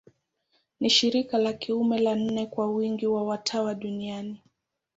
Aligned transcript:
Ni 0.79 0.89
shirika 0.89 1.37
la 1.37 1.53
kiume 1.53 1.99
la 1.99 2.15
nne 2.15 2.45
kwa 2.45 2.67
wingi 2.67 3.07
wa 3.07 3.23
watawa 3.23 3.75
duniani. 3.75 4.41